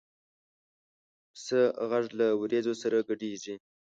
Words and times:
پسه 1.31 1.61
غږ 1.89 2.05
له 2.19 2.27
وریځو 2.39 2.73
سره 2.81 2.97
ګډېږي. 3.07 3.55